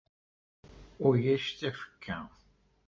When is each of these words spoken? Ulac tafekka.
Ulac 1.07 1.45
tafekka. 1.59 2.19